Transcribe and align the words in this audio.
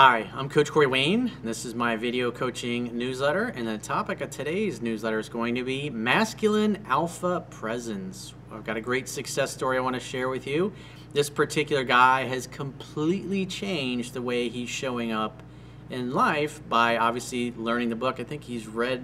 Hi, 0.00 0.30
I'm 0.32 0.48
Coach 0.48 0.70
Corey 0.70 0.86
Wayne. 0.86 1.32
This 1.42 1.64
is 1.64 1.74
my 1.74 1.96
video 1.96 2.30
coaching 2.30 2.96
newsletter, 2.96 3.46
and 3.46 3.66
the 3.66 3.78
topic 3.78 4.20
of 4.20 4.30
today's 4.30 4.80
newsletter 4.80 5.18
is 5.18 5.28
going 5.28 5.56
to 5.56 5.64
be 5.64 5.90
masculine 5.90 6.84
alpha 6.86 7.44
presence. 7.50 8.32
I've 8.52 8.62
got 8.62 8.76
a 8.76 8.80
great 8.80 9.08
success 9.08 9.50
story 9.52 9.76
I 9.76 9.80
want 9.80 9.94
to 9.94 10.00
share 10.00 10.28
with 10.28 10.46
you. 10.46 10.72
This 11.14 11.28
particular 11.28 11.82
guy 11.82 12.26
has 12.26 12.46
completely 12.46 13.44
changed 13.44 14.12
the 14.14 14.22
way 14.22 14.48
he's 14.48 14.68
showing 14.68 15.10
up 15.10 15.42
in 15.90 16.12
life 16.12 16.60
by 16.68 16.96
obviously 16.96 17.50
learning 17.56 17.88
the 17.88 17.96
book. 17.96 18.20
I 18.20 18.22
think 18.22 18.44
he's 18.44 18.68
read 18.68 19.02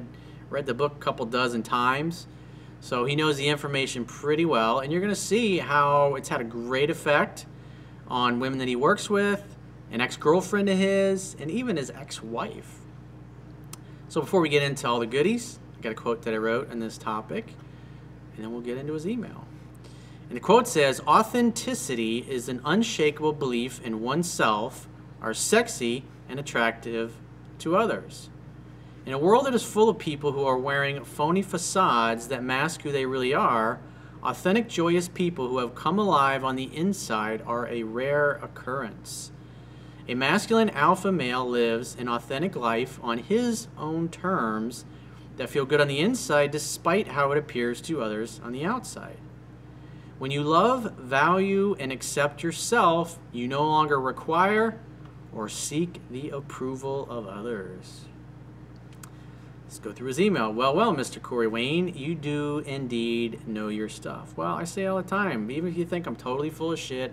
read 0.48 0.64
the 0.64 0.74
book 0.74 0.92
a 0.94 1.00
couple 1.00 1.26
dozen 1.26 1.64
times. 1.64 2.28
So 2.80 3.04
he 3.04 3.16
knows 3.16 3.36
the 3.36 3.48
information 3.48 4.04
pretty 4.04 4.44
well, 4.44 4.78
and 4.78 4.92
you're 4.92 5.00
going 5.00 5.12
to 5.12 5.20
see 5.20 5.58
how 5.58 6.14
it's 6.14 6.28
had 6.28 6.40
a 6.40 6.44
great 6.44 6.88
effect 6.88 7.46
on 8.06 8.38
women 8.38 8.60
that 8.60 8.68
he 8.68 8.76
works 8.76 9.10
with, 9.10 9.53
an 9.94 10.00
ex-girlfriend 10.00 10.68
of 10.68 10.76
his, 10.76 11.36
and 11.38 11.48
even 11.48 11.76
his 11.76 11.88
ex-wife. 11.88 12.80
So 14.08 14.20
before 14.20 14.40
we 14.40 14.48
get 14.48 14.64
into 14.64 14.88
all 14.88 14.98
the 14.98 15.06
goodies, 15.06 15.60
I 15.78 15.82
got 15.82 15.92
a 15.92 15.94
quote 15.94 16.22
that 16.22 16.34
I 16.34 16.36
wrote 16.36 16.68
on 16.72 16.80
this 16.80 16.98
topic, 16.98 17.46
and 18.34 18.44
then 18.44 18.50
we'll 18.50 18.60
get 18.60 18.76
into 18.76 18.92
his 18.94 19.06
email. 19.06 19.46
And 20.28 20.36
the 20.36 20.40
quote 20.40 20.66
says, 20.66 21.00
authenticity 21.06 22.26
is 22.28 22.48
an 22.48 22.60
unshakable 22.64 23.34
belief 23.34 23.80
in 23.82 24.00
oneself 24.00 24.88
are 25.22 25.32
sexy 25.32 26.02
and 26.28 26.40
attractive 26.40 27.14
to 27.60 27.76
others. 27.76 28.30
In 29.06 29.12
a 29.12 29.18
world 29.18 29.46
that 29.46 29.54
is 29.54 29.62
full 29.62 29.88
of 29.88 29.96
people 29.96 30.32
who 30.32 30.44
are 30.44 30.58
wearing 30.58 31.04
phony 31.04 31.42
facades 31.42 32.26
that 32.28 32.42
mask 32.42 32.82
who 32.82 32.90
they 32.90 33.06
really 33.06 33.32
are, 33.32 33.78
authentic, 34.24 34.68
joyous 34.68 35.06
people 35.06 35.46
who 35.46 35.58
have 35.58 35.76
come 35.76 36.00
alive 36.00 36.42
on 36.42 36.56
the 36.56 36.74
inside 36.76 37.42
are 37.46 37.68
a 37.68 37.84
rare 37.84 38.32
occurrence. 38.42 39.30
A 40.06 40.14
masculine 40.14 40.68
alpha 40.70 41.10
male 41.10 41.48
lives 41.48 41.96
an 41.98 42.08
authentic 42.08 42.54
life 42.54 42.98
on 43.02 43.18
his 43.18 43.68
own 43.78 44.10
terms 44.10 44.84
that 45.38 45.48
feel 45.48 45.64
good 45.64 45.80
on 45.80 45.88
the 45.88 46.00
inside 46.00 46.50
despite 46.50 47.08
how 47.08 47.32
it 47.32 47.38
appears 47.38 47.80
to 47.82 48.02
others 48.02 48.38
on 48.44 48.52
the 48.52 48.66
outside. 48.66 49.16
When 50.18 50.30
you 50.30 50.42
love, 50.42 50.92
value, 50.98 51.74
and 51.80 51.90
accept 51.90 52.42
yourself, 52.42 53.18
you 53.32 53.48
no 53.48 53.64
longer 53.64 53.98
require 53.98 54.78
or 55.34 55.48
seek 55.48 56.00
the 56.10 56.30
approval 56.30 57.06
of 57.10 57.26
others. 57.26 58.02
Let's 59.64 59.78
go 59.78 59.92
through 59.92 60.08
his 60.08 60.20
email. 60.20 60.52
Well, 60.52 60.76
well, 60.76 60.94
Mr. 60.94 61.20
Corey 61.20 61.48
Wayne, 61.48 61.88
you 61.96 62.14
do 62.14 62.58
indeed 62.60 63.48
know 63.48 63.68
your 63.68 63.88
stuff. 63.88 64.36
Well, 64.36 64.54
I 64.54 64.64
say 64.64 64.86
all 64.86 64.98
the 64.98 65.02
time, 65.02 65.50
even 65.50 65.70
if 65.70 65.76
you 65.76 65.84
think 65.84 66.06
I'm 66.06 66.14
totally 66.14 66.50
full 66.50 66.72
of 66.72 66.78
shit, 66.78 67.12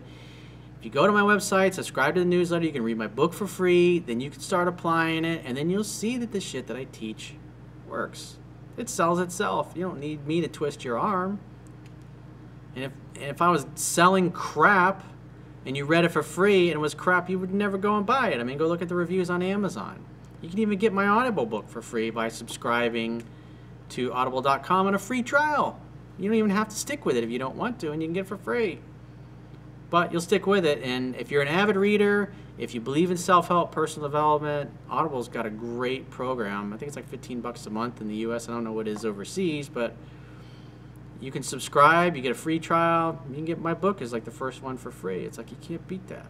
if 0.81 0.85
you 0.85 0.89
go 0.89 1.05
to 1.05 1.13
my 1.13 1.21
website, 1.21 1.75
subscribe 1.75 2.15
to 2.15 2.21
the 2.21 2.25
newsletter, 2.25 2.65
you 2.65 2.71
can 2.71 2.81
read 2.81 2.97
my 2.97 3.05
book 3.05 3.35
for 3.35 3.45
free, 3.45 3.99
then 3.99 4.19
you 4.19 4.31
can 4.31 4.39
start 4.39 4.67
applying 4.67 5.25
it, 5.25 5.43
and 5.45 5.55
then 5.55 5.69
you'll 5.69 5.83
see 5.83 6.17
that 6.17 6.31
the 6.31 6.41
shit 6.41 6.65
that 6.65 6.75
I 6.75 6.85
teach 6.85 7.35
works. 7.87 8.39
It 8.77 8.89
sells 8.89 9.19
itself. 9.19 9.73
You 9.75 9.83
don't 9.83 9.99
need 9.99 10.25
me 10.25 10.41
to 10.41 10.47
twist 10.47 10.83
your 10.83 10.97
arm. 10.97 11.39
And 12.75 12.85
if, 12.85 12.91
and 13.13 13.25
if 13.25 13.43
I 13.43 13.51
was 13.51 13.67
selling 13.75 14.31
crap 14.31 15.03
and 15.67 15.77
you 15.77 15.85
read 15.85 16.03
it 16.03 16.09
for 16.09 16.23
free 16.23 16.69
and 16.69 16.77
it 16.77 16.79
was 16.79 16.95
crap, 16.95 17.29
you 17.29 17.37
would 17.37 17.53
never 17.53 17.77
go 17.77 17.95
and 17.97 18.03
buy 18.03 18.31
it. 18.31 18.39
I 18.39 18.43
mean, 18.43 18.57
go 18.57 18.65
look 18.65 18.81
at 18.81 18.89
the 18.89 18.95
reviews 18.95 19.29
on 19.29 19.43
Amazon. 19.43 20.03
You 20.41 20.49
can 20.49 20.57
even 20.57 20.79
get 20.79 20.93
my 20.93 21.05
Audible 21.05 21.45
book 21.45 21.69
for 21.69 21.83
free 21.83 22.09
by 22.09 22.29
subscribing 22.29 23.21
to 23.89 24.11
audible.com 24.13 24.87
on 24.87 24.95
a 24.95 24.99
free 24.99 25.21
trial. 25.21 25.79
You 26.17 26.27
don't 26.27 26.39
even 26.39 26.49
have 26.49 26.69
to 26.69 26.75
stick 26.75 27.05
with 27.05 27.17
it 27.17 27.23
if 27.23 27.29
you 27.29 27.37
don't 27.37 27.55
want 27.55 27.79
to, 27.81 27.91
and 27.91 28.01
you 28.01 28.07
can 28.07 28.13
get 28.13 28.21
it 28.21 28.27
for 28.29 28.37
free. 28.37 28.79
But 29.91 30.11
you'll 30.11 30.21
stick 30.21 30.47
with 30.47 30.65
it, 30.65 30.81
and 30.81 31.15
if 31.17 31.29
you're 31.29 31.41
an 31.41 31.49
avid 31.49 31.75
reader, 31.75 32.33
if 32.57 32.73
you 32.73 32.79
believe 32.79 33.11
in 33.11 33.17
self-help, 33.17 33.73
personal 33.73 34.07
development, 34.07 34.71
Audible's 34.89 35.27
got 35.27 35.45
a 35.45 35.49
great 35.49 36.09
program. 36.09 36.73
I 36.73 36.77
think 36.77 36.87
it's 36.87 36.95
like 36.95 37.09
15 37.09 37.41
bucks 37.41 37.65
a 37.65 37.69
month 37.69 37.99
in 37.99 38.07
the 38.07 38.15
U.S. 38.17 38.47
I 38.47 38.53
don't 38.53 38.63
know 38.63 38.71
what 38.71 38.87
it 38.87 38.91
is 38.91 39.03
overseas, 39.03 39.67
but 39.67 39.93
you 41.19 41.29
can 41.29 41.43
subscribe, 41.43 42.15
you 42.15 42.21
get 42.21 42.31
a 42.31 42.35
free 42.35 42.57
trial, 42.57 43.21
you 43.29 43.35
can 43.35 43.45
get 43.45 43.59
my 43.59 43.73
book 43.73 44.01
as 44.01 44.13
like 44.13 44.23
the 44.23 44.31
first 44.31 44.63
one 44.63 44.77
for 44.77 44.91
free. 44.91 45.25
It's 45.25 45.37
like 45.37 45.51
you 45.51 45.57
can't 45.61 45.85
beat 45.87 46.07
that. 46.07 46.25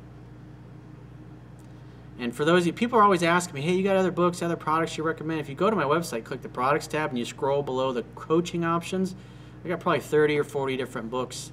And 2.18 2.36
for 2.36 2.46
those 2.46 2.64
of 2.64 2.68
you, 2.68 2.74
people 2.74 2.98
are 2.98 3.04
always 3.04 3.24
asking 3.24 3.54
me, 3.54 3.62
hey, 3.62 3.74
you 3.74 3.84
got 3.84 3.96
other 3.96 4.12
books, 4.12 4.42
other 4.42 4.56
products 4.56 4.98
you 4.98 5.04
recommend? 5.04 5.40
If 5.40 5.50
you 5.50 5.56
go 5.56 5.70
to 5.70 5.76
my 5.76 5.84
website, 5.84 6.24
click 6.24 6.42
the 6.42 6.50
products 6.50 6.88
tab, 6.88 7.10
and 7.12 7.20
you 7.20 7.26
scroll 7.26 7.62
below 7.62 7.94
the 7.94 8.04
coaching 8.16 8.64
options, 8.64 9.16
I 9.64 9.68
got 9.68 9.80
probably 9.80 10.02
30 10.02 10.40
or 10.40 10.44
40 10.44 10.78
different 10.78 11.12
books 11.12 11.52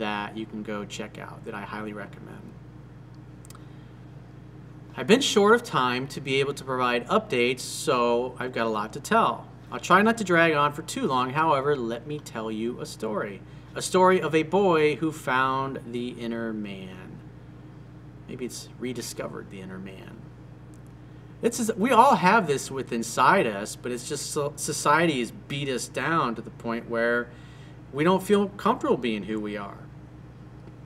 that 0.00 0.36
you 0.36 0.44
can 0.44 0.62
go 0.62 0.84
check 0.84 1.18
out 1.18 1.44
that 1.44 1.54
I 1.54 1.62
highly 1.62 1.92
recommend. 1.92 2.52
I've 4.96 5.06
been 5.06 5.20
short 5.20 5.54
of 5.54 5.62
time 5.62 6.08
to 6.08 6.20
be 6.20 6.40
able 6.40 6.52
to 6.54 6.64
provide 6.64 7.06
updates, 7.06 7.60
so 7.60 8.34
I've 8.38 8.52
got 8.52 8.66
a 8.66 8.70
lot 8.70 8.92
to 8.94 9.00
tell. 9.00 9.46
I'll 9.70 9.78
try 9.78 10.02
not 10.02 10.18
to 10.18 10.24
drag 10.24 10.52
on 10.54 10.72
for 10.72 10.82
too 10.82 11.06
long, 11.06 11.30
however, 11.30 11.76
let 11.76 12.06
me 12.06 12.18
tell 12.18 12.50
you 12.50 12.80
a 12.80 12.86
story. 12.86 13.40
A 13.74 13.82
story 13.82 14.20
of 14.20 14.34
a 14.34 14.42
boy 14.42 14.96
who 14.96 15.12
found 15.12 15.80
the 15.86 16.08
inner 16.08 16.52
man. 16.52 17.20
Maybe 18.28 18.44
it's 18.44 18.68
rediscovered 18.78 19.50
the 19.50 19.60
inner 19.60 19.78
man. 19.78 20.16
It's 21.40 21.58
just, 21.58 21.76
we 21.76 21.90
all 21.92 22.16
have 22.16 22.46
this 22.46 22.70
within 22.70 22.98
inside 22.98 23.46
us, 23.46 23.76
but 23.76 23.92
it's 23.92 24.08
just 24.08 24.32
so, 24.32 24.52
society 24.56 25.20
has 25.20 25.30
beat 25.30 25.68
us 25.68 25.88
down 25.88 26.34
to 26.34 26.42
the 26.42 26.50
point 26.50 26.90
where 26.90 27.30
we 27.92 28.04
don't 28.04 28.22
feel 28.22 28.48
comfortable 28.48 28.96
being 28.96 29.22
who 29.22 29.40
we 29.40 29.56
are. 29.56 29.78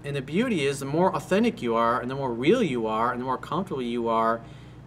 And 0.04 0.14
the 0.14 0.22
beauty 0.22 0.66
is 0.66 0.80
the 0.80 0.84
more 0.84 1.14
authentic 1.16 1.62
you 1.62 1.74
are 1.74 2.00
and 2.00 2.10
the 2.10 2.14
more 2.14 2.32
real 2.32 2.62
you 2.62 2.86
are 2.86 3.10
and 3.10 3.20
the 3.20 3.24
more 3.24 3.38
comfortable 3.38 3.82
you 3.82 4.08
are 4.08 4.42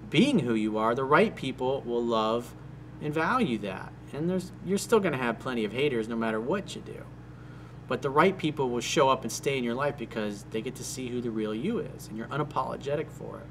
being 0.10 0.40
who 0.40 0.54
you 0.54 0.78
are, 0.78 0.96
the 0.96 1.04
right 1.04 1.36
people 1.36 1.82
will 1.82 2.04
love 2.04 2.54
and 3.02 3.14
value 3.14 3.58
that. 3.60 3.92
And 4.14 4.30
there's 4.30 4.52
you're 4.66 4.78
still 4.78 5.00
going 5.00 5.12
to 5.12 5.18
have 5.18 5.40
plenty 5.40 5.66
of 5.66 5.74
haters 5.74 6.08
no 6.08 6.16
matter 6.16 6.40
what 6.40 6.76
you 6.76 6.82
do. 6.82 7.04
But 7.88 8.02
the 8.02 8.10
right 8.10 8.38
people 8.38 8.70
will 8.70 8.82
show 8.82 9.10
up 9.10 9.24
and 9.24 9.32
stay 9.32 9.58
in 9.58 9.64
your 9.64 9.76
life 9.76 9.98
because 9.98 10.44
they 10.52 10.62
get 10.62 10.76
to 10.76 10.84
see 10.84 11.08
who 11.08 11.22
the 11.22 11.32
real 11.32 11.56
you 11.56 11.80
is, 11.80 12.08
and 12.08 12.18
you're 12.18 12.28
unapologetic 12.28 13.10
for 13.10 13.38
it. 13.38 13.46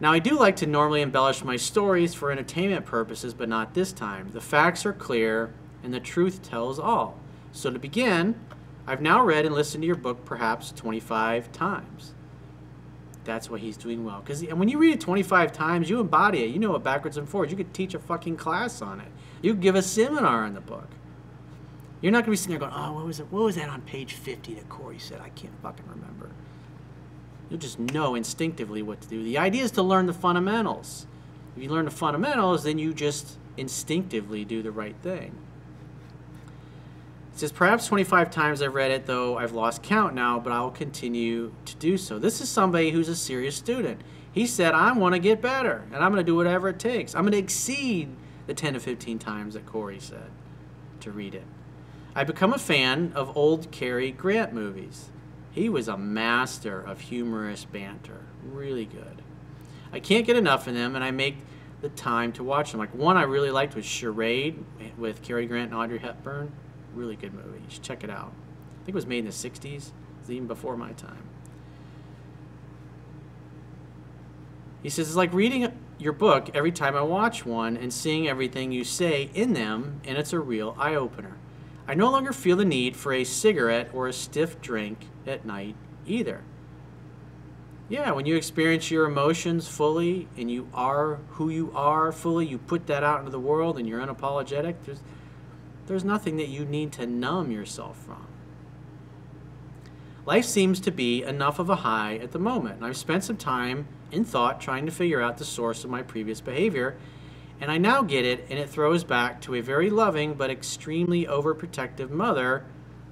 Now, 0.00 0.12
I 0.12 0.18
do 0.18 0.38
like 0.38 0.56
to 0.56 0.66
normally 0.66 1.02
embellish 1.02 1.44
my 1.44 1.56
stories 1.56 2.14
for 2.14 2.30
entertainment 2.30 2.86
purposes, 2.86 3.34
but 3.34 3.48
not 3.48 3.74
this 3.74 3.92
time. 3.92 4.30
The 4.32 4.40
facts 4.40 4.86
are 4.86 4.92
clear, 4.92 5.52
and 5.82 5.92
the 5.92 6.00
truth 6.00 6.42
tells 6.42 6.78
all. 6.78 7.18
So, 7.52 7.70
to 7.70 7.78
begin, 7.78 8.34
I've 8.90 9.00
now 9.00 9.24
read 9.24 9.46
and 9.46 9.54
listened 9.54 9.82
to 9.82 9.86
your 9.86 9.94
book 9.94 10.24
perhaps 10.24 10.72
25 10.72 11.52
times. 11.52 12.12
That's 13.22 13.48
what 13.48 13.60
he's 13.60 13.76
doing 13.76 14.04
well. 14.04 14.18
Because 14.18 14.42
and 14.42 14.58
when 14.58 14.68
you 14.68 14.78
read 14.78 14.94
it 14.94 15.00
25 15.00 15.52
times, 15.52 15.88
you 15.88 16.00
embody 16.00 16.42
it. 16.42 16.50
You 16.50 16.58
know 16.58 16.74
it 16.74 16.82
backwards 16.82 17.16
and 17.16 17.28
forwards. 17.28 17.52
You 17.52 17.56
could 17.56 17.72
teach 17.72 17.94
a 17.94 18.00
fucking 18.00 18.36
class 18.36 18.82
on 18.82 18.98
it. 18.98 19.06
You 19.42 19.52
could 19.52 19.62
give 19.62 19.76
a 19.76 19.82
seminar 19.82 20.44
on 20.44 20.54
the 20.54 20.60
book. 20.60 20.88
You're 22.00 22.10
not 22.10 22.24
going 22.24 22.24
to 22.24 22.30
be 22.32 22.36
sitting 22.36 22.58
there 22.58 22.68
going, 22.68 22.72
oh, 22.74 22.94
what 22.94 23.06
was, 23.06 23.20
it? 23.20 23.30
what 23.30 23.44
was 23.44 23.54
that 23.54 23.68
on 23.68 23.82
page 23.82 24.14
50 24.14 24.54
that 24.54 24.68
Corey 24.68 24.98
said? 24.98 25.20
I 25.20 25.28
can't 25.28 25.54
fucking 25.62 25.86
remember. 25.88 26.30
You'll 27.48 27.60
just 27.60 27.78
know 27.78 28.16
instinctively 28.16 28.82
what 28.82 29.00
to 29.02 29.08
do. 29.08 29.22
The 29.22 29.38
idea 29.38 29.62
is 29.62 29.70
to 29.72 29.82
learn 29.82 30.06
the 30.06 30.12
fundamentals. 30.12 31.06
If 31.56 31.62
you 31.62 31.68
learn 31.68 31.84
the 31.84 31.92
fundamentals, 31.92 32.64
then 32.64 32.78
you 32.78 32.92
just 32.92 33.38
instinctively 33.56 34.44
do 34.44 34.62
the 34.62 34.72
right 34.72 34.96
thing. 35.00 35.38
Says, 37.40 37.52
perhaps 37.52 37.86
25 37.86 38.30
times 38.30 38.60
I've 38.60 38.74
read 38.74 38.90
it, 38.90 39.06
though 39.06 39.38
I've 39.38 39.52
lost 39.52 39.82
count 39.82 40.14
now, 40.14 40.38
but 40.38 40.52
I'll 40.52 40.70
continue 40.70 41.54
to 41.64 41.74
do 41.76 41.96
so. 41.96 42.18
This 42.18 42.42
is 42.42 42.50
somebody 42.50 42.90
who's 42.90 43.08
a 43.08 43.16
serious 43.16 43.56
student. 43.56 44.02
He 44.30 44.46
said, 44.46 44.74
I 44.74 44.92
want 44.92 45.14
to 45.14 45.18
get 45.18 45.40
better, 45.40 45.86
and 45.90 46.04
I'm 46.04 46.12
going 46.12 46.22
to 46.22 46.30
do 46.30 46.36
whatever 46.36 46.68
it 46.68 46.78
takes. 46.78 47.14
I'm 47.14 47.22
going 47.22 47.32
to 47.32 47.38
exceed 47.38 48.14
the 48.46 48.52
10 48.52 48.74
to 48.74 48.80
15 48.80 49.18
times 49.18 49.54
that 49.54 49.64
Corey 49.64 49.98
said 49.98 50.30
to 51.00 51.10
read 51.12 51.34
it. 51.34 51.46
I 52.14 52.24
become 52.24 52.52
a 52.52 52.58
fan 52.58 53.10
of 53.14 53.34
old 53.34 53.70
Cary 53.70 54.12
Grant 54.12 54.52
movies. 54.52 55.08
He 55.50 55.70
was 55.70 55.88
a 55.88 55.96
master 55.96 56.78
of 56.78 57.00
humorous 57.00 57.64
banter. 57.64 58.20
Really 58.44 58.84
good. 58.84 59.22
I 59.94 60.00
can't 60.00 60.26
get 60.26 60.36
enough 60.36 60.66
of 60.66 60.74
them, 60.74 60.94
and 60.94 61.02
I 61.02 61.10
make 61.10 61.38
the 61.80 61.88
time 61.88 62.32
to 62.32 62.44
watch 62.44 62.72
them. 62.72 62.80
Like 62.80 62.94
one 62.94 63.16
I 63.16 63.22
really 63.22 63.50
liked 63.50 63.74
was 63.74 63.86
Charade 63.86 64.62
with 64.98 65.22
Cary 65.22 65.46
Grant 65.46 65.70
and 65.70 65.80
Audrey 65.80 66.00
Hepburn. 66.00 66.52
Really 66.94 67.16
good 67.16 67.34
movie. 67.34 67.58
You 67.58 67.70
should 67.70 67.82
check 67.82 68.04
it 68.04 68.10
out. 68.10 68.32
I 68.32 68.84
think 68.84 68.88
it 68.88 68.94
was 68.94 69.06
made 69.06 69.20
in 69.20 69.26
the 69.26 69.30
60s. 69.30 69.90
It's 70.20 70.30
even 70.30 70.46
before 70.46 70.76
my 70.76 70.92
time. 70.92 71.28
He 74.82 74.88
says, 74.88 75.08
it's 75.08 75.16
like 75.16 75.32
reading 75.34 75.70
your 75.98 76.12
book 76.12 76.50
every 76.54 76.72
time 76.72 76.96
I 76.96 77.02
watch 77.02 77.44
one 77.44 77.76
and 77.76 77.92
seeing 77.92 78.28
everything 78.28 78.72
you 78.72 78.84
say 78.84 79.30
in 79.34 79.52
them, 79.52 80.00
and 80.04 80.16
it's 80.16 80.32
a 80.32 80.40
real 80.40 80.74
eye 80.78 80.94
opener. 80.94 81.36
I 81.86 81.94
no 81.94 82.10
longer 82.10 82.32
feel 82.32 82.56
the 82.56 82.64
need 82.64 82.96
for 82.96 83.12
a 83.12 83.24
cigarette 83.24 83.90
or 83.92 84.08
a 84.08 84.12
stiff 84.12 84.60
drink 84.60 85.08
at 85.26 85.44
night 85.44 85.74
either. 86.06 86.42
Yeah, 87.88 88.12
when 88.12 88.24
you 88.24 88.36
experience 88.36 88.90
your 88.90 89.06
emotions 89.06 89.66
fully 89.66 90.28
and 90.36 90.48
you 90.48 90.68
are 90.72 91.16
who 91.30 91.50
you 91.50 91.72
are 91.74 92.12
fully, 92.12 92.46
you 92.46 92.56
put 92.56 92.86
that 92.86 93.02
out 93.02 93.18
into 93.18 93.32
the 93.32 93.40
world 93.40 93.78
and 93.78 93.88
you're 93.88 94.00
unapologetic, 94.00 94.76
there's, 94.86 95.00
there's 95.90 96.04
nothing 96.04 96.36
that 96.36 96.46
you 96.46 96.64
need 96.64 96.92
to 96.92 97.04
numb 97.04 97.50
yourself 97.50 98.00
from. 98.06 98.24
Life 100.24 100.44
seems 100.44 100.78
to 100.78 100.92
be 100.92 101.24
enough 101.24 101.58
of 101.58 101.68
a 101.68 101.74
high 101.74 102.16
at 102.18 102.30
the 102.30 102.38
moment. 102.38 102.76
and 102.76 102.86
I've 102.86 102.96
spent 102.96 103.24
some 103.24 103.36
time 103.36 103.88
in 104.12 104.24
thought 104.24 104.60
trying 104.60 104.86
to 104.86 104.92
figure 104.92 105.20
out 105.20 105.38
the 105.38 105.44
source 105.44 105.82
of 105.82 105.90
my 105.90 106.02
previous 106.02 106.40
behavior. 106.40 106.96
And 107.60 107.72
I 107.72 107.78
now 107.78 108.02
get 108.02 108.24
it, 108.24 108.46
and 108.48 108.56
it 108.56 108.70
throws 108.70 109.02
back 109.02 109.40
to 109.40 109.56
a 109.56 109.60
very 109.60 109.90
loving 109.90 110.34
but 110.34 110.48
extremely 110.48 111.26
overprotective 111.26 112.08
mother 112.08 112.64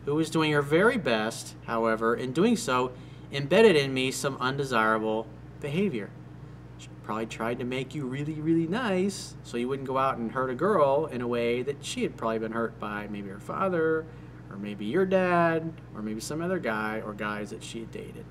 who 0.05 0.15
was 0.15 0.31
doing 0.31 0.53
her 0.53 0.63
very 0.63 0.99
best, 0.99 1.57
however, 1.67 2.15
in 2.15 2.31
doing 2.31 2.55
so, 2.55 2.93
embedded 3.33 3.75
in 3.75 3.93
me 3.93 4.13
some 4.13 4.37
undesirable 4.39 5.27
behavior. 5.61 6.11
Probably 7.09 7.25
tried 7.25 7.59
to 7.61 7.65
make 7.65 7.95
you 7.95 8.05
really, 8.05 8.35
really 8.35 8.67
nice 8.67 9.35
so 9.43 9.57
you 9.57 9.67
wouldn't 9.67 9.89
go 9.89 9.97
out 9.97 10.19
and 10.19 10.31
hurt 10.31 10.51
a 10.51 10.55
girl 10.55 11.07
in 11.07 11.23
a 11.23 11.27
way 11.27 11.63
that 11.63 11.83
she 11.83 12.03
had 12.03 12.19
probably 12.19 12.39
been 12.39 12.53
hurt 12.53 12.79
by 12.79 13.07
maybe 13.07 13.31
her 13.31 13.41
father, 13.41 14.05
or 14.51 14.59
maybe 14.59 14.85
your 14.85 15.07
dad, 15.07 15.73
or 15.95 16.03
maybe 16.03 16.21
some 16.21 16.43
other 16.43 16.59
guy 16.59 17.01
or 17.01 17.15
guys 17.15 17.49
that 17.49 17.63
she 17.63 17.79
had 17.81 17.91
dated. 17.91 18.27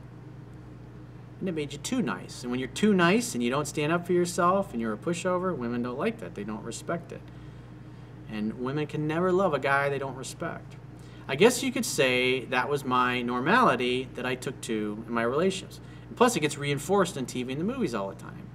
And 1.39 1.49
it 1.49 1.53
made 1.53 1.73
you 1.73 1.79
too 1.79 2.03
nice. 2.03 2.43
And 2.43 2.51
when 2.51 2.59
you're 2.59 2.69
too 2.69 2.93
nice 2.93 3.33
and 3.33 3.43
you 3.43 3.49
don't 3.49 3.67
stand 3.67 3.91
up 3.91 4.05
for 4.05 4.13
yourself 4.13 4.73
and 4.73 4.79
you're 4.79 4.93
a 4.93 4.97
pushover, 4.97 5.57
women 5.57 5.81
don't 5.81 5.97
like 5.97 6.19
that. 6.19 6.35
They 6.35 6.43
don't 6.43 6.63
respect 6.63 7.11
it. 7.11 7.21
And 8.29 8.59
women 8.59 8.85
can 8.85 9.07
never 9.07 9.31
love 9.31 9.55
a 9.55 9.59
guy 9.59 9.89
they 9.89 9.97
don't 9.97 10.15
respect. 10.15 10.75
I 11.27 11.35
guess 11.35 11.63
you 11.63 11.71
could 11.71 11.83
say 11.83 12.45
that 12.45 12.69
was 12.69 12.85
my 12.85 13.23
normality 13.23 14.07
that 14.13 14.27
I 14.27 14.35
took 14.35 14.61
to 14.61 15.03
in 15.07 15.11
my 15.11 15.23
relationships. 15.23 15.79
And 16.09 16.15
plus, 16.15 16.35
it 16.35 16.41
gets 16.41 16.59
reinforced 16.59 17.17
on 17.17 17.25
TV 17.25 17.53
and 17.53 17.59
the 17.59 17.65
movies 17.65 17.95
all 17.95 18.09
the 18.09 18.15
time. 18.21 18.46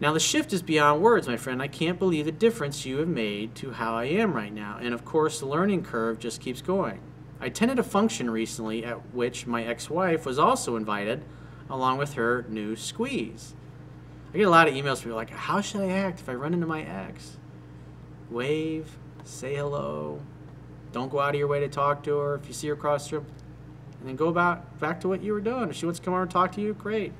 Now, 0.00 0.14
the 0.14 0.20
shift 0.20 0.54
is 0.54 0.62
beyond 0.62 1.02
words, 1.02 1.28
my 1.28 1.36
friend. 1.36 1.60
I 1.60 1.68
can't 1.68 1.98
believe 1.98 2.24
the 2.24 2.32
difference 2.32 2.86
you 2.86 2.98
have 2.98 3.08
made 3.08 3.54
to 3.56 3.72
how 3.72 3.94
I 3.94 4.04
am 4.04 4.32
right 4.32 4.52
now. 4.52 4.78
And 4.80 4.94
of 4.94 5.04
course, 5.04 5.40
the 5.40 5.46
learning 5.46 5.84
curve 5.84 6.18
just 6.18 6.40
keeps 6.40 6.62
going. 6.62 7.00
I 7.38 7.46
attended 7.46 7.78
a 7.78 7.82
function 7.82 8.30
recently 8.30 8.82
at 8.84 9.14
which 9.14 9.46
my 9.46 9.62
ex 9.62 9.90
wife 9.90 10.24
was 10.24 10.38
also 10.38 10.76
invited, 10.76 11.22
along 11.68 11.98
with 11.98 12.14
her 12.14 12.46
new 12.48 12.76
squeeze. 12.76 13.54
I 14.32 14.38
get 14.38 14.46
a 14.46 14.50
lot 14.50 14.68
of 14.68 14.74
emails 14.74 14.98
from 14.98 15.10
people 15.10 15.16
like, 15.16 15.30
How 15.30 15.60
should 15.60 15.82
I 15.82 15.90
act 15.90 16.20
if 16.20 16.28
I 16.28 16.34
run 16.34 16.54
into 16.54 16.66
my 16.66 16.82
ex? 16.82 17.36
Wave, 18.30 18.96
say 19.24 19.56
hello, 19.56 20.22
don't 20.92 21.10
go 21.10 21.20
out 21.20 21.34
of 21.34 21.38
your 21.38 21.48
way 21.48 21.60
to 21.60 21.68
talk 21.68 22.02
to 22.04 22.16
her 22.16 22.34
if 22.36 22.46
you 22.46 22.54
see 22.54 22.68
her 22.68 22.74
across 22.74 23.10
the 23.10 23.18
room. 23.18 23.26
And 23.98 24.08
then 24.08 24.16
go 24.16 24.28
about 24.28 24.78
back 24.80 25.00
to 25.02 25.08
what 25.08 25.22
you 25.22 25.32
were 25.34 25.40
doing. 25.40 25.68
If 25.68 25.76
she 25.76 25.84
wants 25.84 26.00
to 26.00 26.04
come 26.04 26.14
over 26.14 26.22
and 26.22 26.30
talk 26.30 26.52
to 26.52 26.60
you, 26.60 26.72
great. 26.74 27.12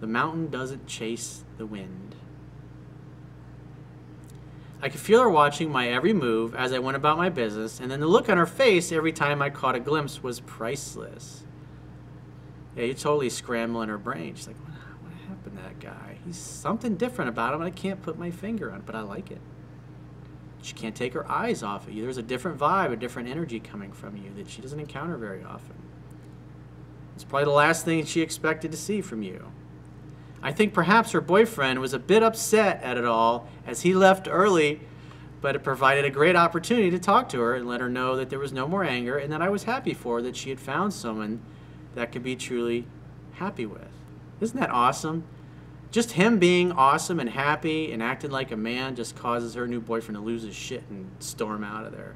The 0.00 0.06
mountain 0.06 0.48
doesn't 0.48 0.86
chase 0.86 1.44
the 1.58 1.66
wind. 1.66 2.14
I 4.82 4.88
could 4.88 5.00
feel 5.00 5.22
her 5.22 5.30
watching 5.30 5.70
my 5.70 5.88
every 5.88 6.12
move 6.12 6.54
as 6.54 6.72
I 6.72 6.78
went 6.78 6.96
about 6.96 7.16
my 7.16 7.30
business, 7.30 7.80
and 7.80 7.90
then 7.90 8.00
the 8.00 8.06
look 8.06 8.28
on 8.28 8.36
her 8.36 8.46
face 8.46 8.92
every 8.92 9.12
time 9.12 9.40
I 9.40 9.48
caught 9.50 9.74
a 9.74 9.80
glimpse 9.80 10.22
was 10.22 10.40
priceless. 10.40 11.44
Yeah, 12.76 12.84
you're 12.84 12.94
totally 12.94 13.30
scrambling 13.30 13.88
her 13.88 13.96
brain. 13.96 14.34
She's 14.34 14.48
like, 14.48 14.56
what, 14.56 15.12
happened 15.28 15.56
to 15.56 15.62
that 15.62 15.80
guy? 15.80 16.18
He's 16.26 16.36
something 16.36 16.96
different 16.96 17.30
about 17.30 17.54
him, 17.54 17.62
and 17.62 17.68
I 17.68 17.70
can't 17.70 18.02
put 18.02 18.18
my 18.18 18.30
finger 18.30 18.70
on 18.70 18.80
it, 18.80 18.86
but 18.86 18.94
I 18.94 19.00
like 19.00 19.30
it. 19.30 19.40
She 20.62 20.74
can't 20.74 20.94
take 20.94 21.14
her 21.14 21.30
eyes 21.30 21.62
off 21.62 21.86
of 21.86 21.94
you. 21.94 22.02
There's 22.02 22.18
a 22.18 22.22
different 22.22 22.58
vibe, 22.58 22.92
a 22.92 22.96
different 22.96 23.28
energy 23.28 23.60
coming 23.60 23.92
from 23.92 24.16
you 24.16 24.30
that 24.36 24.50
she 24.50 24.60
doesn't 24.60 24.78
encounter 24.78 25.16
very 25.16 25.42
often. 25.42 25.76
It's 27.14 27.24
probably 27.24 27.44
the 27.44 27.50
last 27.50 27.84
thing 27.84 28.04
she 28.04 28.20
expected 28.20 28.72
to 28.72 28.76
see 28.76 29.00
from 29.00 29.22
you. 29.22 29.52
I 30.42 30.52
think 30.52 30.74
perhaps 30.74 31.12
her 31.12 31.20
boyfriend 31.20 31.80
was 31.80 31.92
a 31.92 31.98
bit 31.98 32.22
upset 32.22 32.82
at 32.82 32.96
it 32.96 33.04
all 33.04 33.48
as 33.66 33.82
he 33.82 33.94
left 33.94 34.28
early, 34.30 34.80
but 35.40 35.56
it 35.56 35.64
provided 35.64 36.04
a 36.04 36.10
great 36.10 36.36
opportunity 36.36 36.90
to 36.90 36.98
talk 36.98 37.28
to 37.30 37.40
her 37.40 37.54
and 37.54 37.66
let 37.66 37.80
her 37.80 37.88
know 37.88 38.16
that 38.16 38.30
there 38.30 38.38
was 38.38 38.52
no 38.52 38.68
more 38.68 38.84
anger 38.84 39.16
and 39.16 39.32
that 39.32 39.42
I 39.42 39.48
was 39.48 39.64
happy 39.64 39.94
for 39.94 40.16
her 40.16 40.22
that 40.22 40.36
she 40.36 40.50
had 40.50 40.60
found 40.60 40.92
someone 40.92 41.40
that 41.94 42.12
could 42.12 42.22
be 42.22 42.36
truly 42.36 42.86
happy 43.34 43.66
with. 43.66 43.88
Isn't 44.40 44.58
that 44.60 44.70
awesome? 44.70 45.24
just 45.96 46.12
him 46.12 46.38
being 46.38 46.72
awesome 46.72 47.20
and 47.20 47.30
happy 47.30 47.90
and 47.90 48.02
acting 48.02 48.30
like 48.30 48.50
a 48.50 48.56
man 48.56 48.94
just 48.94 49.16
causes 49.16 49.54
her 49.54 49.66
new 49.66 49.80
boyfriend 49.80 50.16
to 50.16 50.22
lose 50.22 50.42
his 50.42 50.54
shit 50.54 50.84
and 50.90 51.10
storm 51.20 51.64
out 51.64 51.86
of 51.86 51.92
there. 51.92 52.14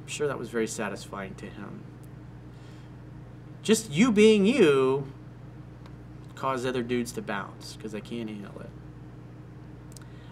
I'm 0.00 0.08
sure 0.08 0.26
that 0.28 0.38
was 0.38 0.48
very 0.48 0.66
satisfying 0.66 1.34
to 1.34 1.44
him. 1.44 1.82
Just 3.62 3.90
you 3.90 4.10
being 4.10 4.46
you 4.46 5.12
caused 6.34 6.66
other 6.66 6.82
dudes 6.82 7.12
to 7.12 7.22
bounce 7.22 7.76
because 7.76 7.92
they 7.92 8.00
can't 8.00 8.28
handle 8.28 8.60
it. 8.60 8.70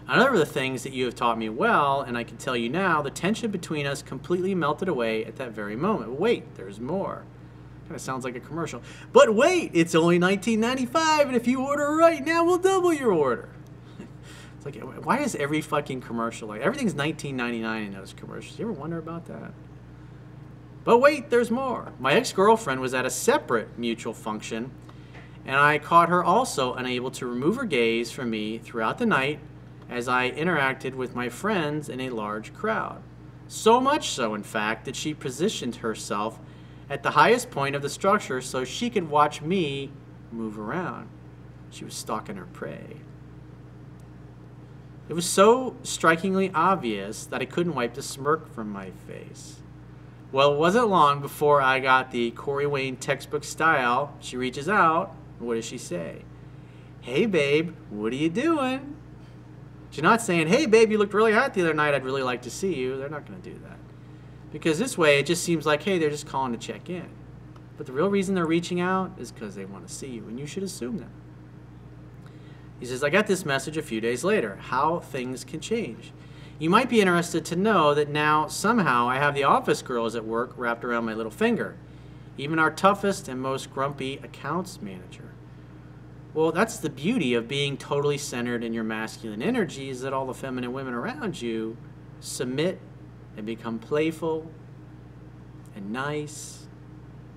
Another 0.07 0.33
of 0.33 0.39
the 0.39 0.45
things 0.45 0.81
that 0.81 0.91
you 0.91 1.05
have 1.05 1.13
taught 1.13 1.37
me 1.37 1.49
well, 1.49 2.01
and 2.01 2.17
I 2.17 2.23
can 2.23 2.37
tell 2.37 2.57
you 2.57 2.67
now, 2.67 3.03
the 3.03 3.11
tension 3.11 3.51
between 3.51 3.85
us 3.85 4.01
completely 4.01 4.55
melted 4.55 4.89
away 4.89 5.23
at 5.23 5.35
that 5.35 5.51
very 5.51 5.75
moment. 5.75 6.19
Wait, 6.19 6.55
there's 6.55 6.79
more. 6.79 7.25
Kind 7.83 7.95
of 7.95 8.01
sounds 8.01 8.25
like 8.25 8.35
a 8.35 8.39
commercial. 8.39 8.81
But 9.13 9.35
wait, 9.35 9.69
it's 9.75 9.93
only 9.93 10.17
19.95, 10.17 11.27
and 11.27 11.35
if 11.35 11.45
you 11.45 11.63
order 11.63 11.95
right 11.95 12.25
now, 12.25 12.43
we'll 12.43 12.57
double 12.57 12.91
your 12.91 13.11
order. 13.11 13.49
it's 13.99 14.65
like, 14.65 14.77
why 15.05 15.19
is 15.19 15.35
every 15.35 15.61
fucking 15.61 16.01
commercial 16.01 16.47
like 16.47 16.61
everything's 16.61 16.95
19.99 16.95 17.85
in 17.85 17.93
those 17.93 18.13
commercials? 18.13 18.57
You 18.57 18.65
ever 18.65 18.73
wonder 18.73 18.97
about 18.97 19.27
that? 19.27 19.53
But 20.89 21.01
wait, 21.01 21.29
there's 21.29 21.51
more. 21.51 21.93
My 21.99 22.13
ex-girlfriend 22.13 22.81
was 22.81 22.95
at 22.95 23.05
a 23.05 23.11
separate 23.11 23.77
mutual 23.77 24.15
function, 24.15 24.71
and 25.45 25.55
I 25.55 25.77
caught 25.77 26.09
her 26.09 26.23
also 26.23 26.73
unable 26.73 27.11
to 27.11 27.27
remove 27.27 27.57
her 27.57 27.65
gaze 27.65 28.09
from 28.09 28.31
me 28.31 28.57
throughout 28.57 28.97
the 28.97 29.05
night 29.05 29.39
as 29.87 30.07
I 30.07 30.31
interacted 30.31 30.95
with 30.95 31.13
my 31.13 31.29
friends 31.29 31.89
in 31.89 32.01
a 32.01 32.09
large 32.09 32.55
crowd. 32.55 33.03
So 33.47 33.79
much 33.79 34.09
so, 34.09 34.33
in 34.33 34.41
fact, 34.41 34.85
that 34.85 34.95
she 34.95 35.13
positioned 35.13 35.75
herself 35.75 36.39
at 36.89 37.03
the 37.03 37.11
highest 37.11 37.51
point 37.51 37.75
of 37.75 37.83
the 37.83 37.89
structure 37.89 38.41
so 38.41 38.63
she 38.63 38.89
could 38.89 39.11
watch 39.11 39.43
me 39.43 39.91
move 40.31 40.57
around. 40.57 41.07
She 41.69 41.85
was 41.85 41.93
stalking 41.93 42.37
her 42.37 42.47
prey. 42.47 42.97
It 45.07 45.13
was 45.13 45.29
so 45.29 45.75
strikingly 45.83 46.49
obvious 46.55 47.27
that 47.27 47.43
I 47.43 47.45
couldn't 47.45 47.75
wipe 47.75 47.93
the 47.93 48.01
smirk 48.01 48.51
from 48.55 48.71
my 48.71 48.89
face. 48.89 49.57
Well, 50.31 50.53
it 50.53 50.57
wasn't 50.57 50.89
long 50.89 51.21
before 51.21 51.61
I 51.61 51.79
got 51.79 52.11
the 52.11 52.31
Corey 52.31 52.67
Wayne 52.67 52.97
textbook 52.97 53.43
style. 53.43 54.15
She 54.19 54.37
reaches 54.37 54.69
out. 54.69 55.15
What 55.39 55.55
does 55.55 55.65
she 55.65 55.77
say? 55.77 56.23
Hey, 57.01 57.25
babe, 57.25 57.75
what 57.89 58.13
are 58.13 58.17
you 58.17 58.29
doing? 58.29 58.95
She's 59.89 60.03
not 60.03 60.21
saying, 60.21 60.47
hey, 60.47 60.67
babe, 60.67 60.91
you 60.91 60.99
looked 60.99 61.13
really 61.13 61.33
hot 61.33 61.53
the 61.55 61.61
other 61.61 61.73
night. 61.73 61.95
I'd 61.95 62.05
really 62.05 62.21
like 62.21 62.43
to 62.43 62.51
see 62.51 62.75
you. 62.75 62.97
They're 62.97 63.09
not 63.09 63.25
going 63.25 63.41
to 63.41 63.49
do 63.49 63.57
that. 63.59 63.77
Because 64.51 64.77
this 64.77 64.97
way, 64.97 65.19
it 65.19 65.25
just 65.25 65.43
seems 65.43 65.65
like, 65.65 65.81
hey, 65.81 65.97
they're 65.97 66.09
just 66.09 66.27
calling 66.27 66.51
to 66.51 66.59
check 66.59 66.89
in. 66.89 67.09
But 67.77 67.87
the 67.87 67.93
real 67.93 68.09
reason 68.09 68.35
they're 68.35 68.45
reaching 68.45 68.81
out 68.81 69.13
is 69.17 69.31
because 69.31 69.55
they 69.55 69.65
want 69.65 69.87
to 69.87 69.93
see 69.93 70.07
you, 70.07 70.27
and 70.27 70.39
you 70.39 70.45
should 70.45 70.63
assume 70.63 70.97
that. 70.97 71.09
He 72.79 72.85
says, 72.85 73.03
I 73.03 73.09
got 73.09 73.25
this 73.25 73.45
message 73.45 73.77
a 73.77 73.81
few 73.81 73.99
days 73.99 74.23
later 74.23 74.57
how 74.61 74.99
things 74.99 75.43
can 75.43 75.59
change. 75.59 76.11
You 76.59 76.69
might 76.69 76.89
be 76.89 76.99
interested 76.99 77.45
to 77.45 77.55
know 77.55 77.93
that 77.93 78.09
now 78.09 78.47
somehow 78.47 79.07
I 79.07 79.15
have 79.15 79.33
the 79.33 79.45
office 79.45 79.81
girls 79.81 80.13
at 80.13 80.25
work 80.25 80.51
wrapped 80.57 80.83
around 80.83 81.05
my 81.05 81.13
little 81.13 81.31
finger, 81.31 81.77
even 82.37 82.59
our 82.59 82.69
toughest 82.69 83.29
and 83.29 83.41
most 83.41 83.73
grumpy 83.73 84.17
accounts 84.17 84.81
manager. 84.81 85.31
Well, 86.33 86.51
that's 86.51 86.77
the 86.77 86.89
beauty 86.89 87.33
of 87.33 87.47
being 87.47 87.77
totally 87.77 88.17
centered 88.17 88.61
in 88.61 88.73
your 88.73 88.83
masculine 88.83 89.41
energy 89.41 89.89
is 89.89 90.01
that 90.01 90.11
all 90.11 90.27
the 90.27 90.33
feminine 90.33 90.73
women 90.73 90.93
around 90.93 91.41
you 91.41 91.77
submit 92.19 92.81
and 93.37 93.45
become 93.45 93.79
playful 93.79 94.51
and 95.77 95.93
nice 95.93 96.67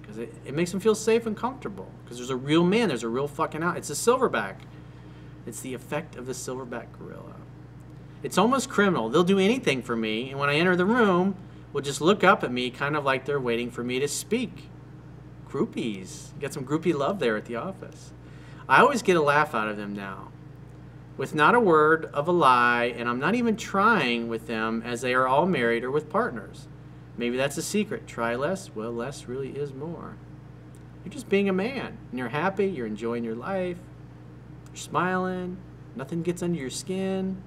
because 0.01 0.19
it, 0.19 0.35
it 0.45 0.53
makes 0.53 0.73
them 0.73 0.81
feel 0.81 0.97
safe 0.97 1.27
and 1.27 1.37
comfortable. 1.37 1.89
Because 2.03 2.19
there's 2.19 2.31
a 2.31 2.37
real 2.37 2.65
man 2.65 2.89
there's 2.89 3.05
a 3.05 3.09
real 3.09 3.29
fucking 3.29 3.63
out 3.63 3.77
it's 3.77 3.89
a 3.89 3.95
silverback. 3.95 4.57
It's 5.47 5.61
the 5.61 5.75
effect 5.75 6.17
of 6.17 6.27
the 6.27 6.33
silverback 6.33 6.87
gorilla 6.99 7.37
it's 8.23 8.39
almost 8.39 8.69
criminal 8.69 9.09
they'll 9.09 9.25
do 9.25 9.39
anything 9.39 9.83
for 9.83 9.97
me 9.97 10.31
and 10.31 10.39
when 10.39 10.49
i 10.49 10.55
enter 10.55 10.77
the 10.77 10.87
room 10.87 11.35
will 11.73 11.83
just 11.83 12.01
look 12.01 12.23
up 12.23 12.45
at 12.45 12.53
me 12.53 12.71
kind 12.71 12.97
of 12.97 13.05
like 13.05 13.25
they're 13.25 13.41
waiting 13.41 13.71
for 13.71 13.83
me 13.83 13.99
to 13.99 14.09
speak 14.09 14.69
groupies 15.49 16.39
get 16.41 16.53
some 16.53 16.65
groupie 16.65 16.95
love 16.95 17.19
there 17.19 17.37
at 17.37 17.45
the 17.47 17.57
office 17.57 18.13
i 18.69 18.81
always 18.81 19.03
get 19.03 19.17
a 19.17 19.23
laugh 19.23 19.55
out 19.55 19.69
of 19.69 19.77
them 19.77 19.95
now 19.95 20.33
with 21.17 21.35
not 21.35 21.55
a 21.55 21.61
word 21.61 22.07
of 22.07 22.27
a 22.29 22.33
lie, 22.33 22.93
and 22.97 23.09
I'm 23.09 23.19
not 23.19 23.35
even 23.35 23.57
trying 23.57 24.29
with 24.29 24.47
them 24.47 24.83
as 24.85 25.03
they 25.03 25.15
are 25.15 25.27
all 25.27 25.47
married 25.47 25.85
or 25.85 25.91
with 25.91 26.09
partners. 26.09 26.67
Maybe 27.17 27.37
that's 27.37 27.59
a 27.59 27.63
secret. 27.63 28.07
Try 28.07 28.35
less. 28.35 28.75
Well, 28.75 28.91
less 28.91 29.27
really 29.27 29.51
is 29.51 29.75
more. 29.75 30.17
You're 31.05 31.13
just 31.13 31.29
being 31.29 31.49
a 31.49 31.53
man, 31.53 31.99
and 32.11 32.19
you're 32.19 32.29
happy, 32.29 32.67
you're 32.67 32.87
enjoying 32.87 33.25
your 33.25 33.35
life, 33.35 33.79
you're 34.69 34.77
smiling, 34.77 35.59
nothing 35.97 36.23
gets 36.23 36.43
under 36.43 36.59
your 36.59 36.71
skin. 36.71 37.43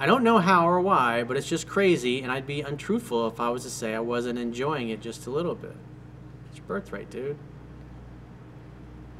I 0.00 0.06
don't 0.06 0.22
know 0.22 0.38
how 0.38 0.68
or 0.68 0.80
why, 0.80 1.24
but 1.24 1.36
it's 1.36 1.48
just 1.48 1.66
crazy, 1.66 2.22
and 2.22 2.30
I'd 2.30 2.46
be 2.46 2.60
untruthful 2.60 3.26
if 3.26 3.40
I 3.40 3.48
was 3.48 3.64
to 3.64 3.70
say 3.70 3.94
I 3.94 4.00
wasn't 4.00 4.38
enjoying 4.38 4.90
it 4.90 5.00
just 5.00 5.26
a 5.26 5.30
little 5.30 5.56
bit. 5.56 5.74
It's 6.48 6.58
your 6.58 6.66
birthright, 6.66 7.10
dude. 7.10 7.36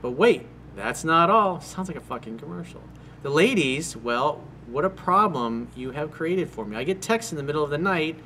But 0.01 0.13
wait, 0.13 0.47
that's 0.77 1.03
not 1.03 1.31
all. 1.31 1.61
Sounds 1.61 1.89
like 1.89 1.97
a 1.97 2.01
fucking 2.01 2.39
commercial. 2.39 2.81
The 3.23 3.31
ladies, 3.31 3.97
well, 3.97 4.45
what 4.69 4.85
a 4.85 4.91
problem 4.91 5.69
you 5.75 5.91
have 5.91 6.13
created 6.13 6.49
for 6.49 6.65
me. 6.65 6.77
I 6.77 6.85
get 6.85 7.03
texts 7.03 7.33
in 7.33 7.37
the 7.37 7.43
middle 7.43 7.65
of 7.65 7.71
the 7.71 7.79
night 7.79 8.17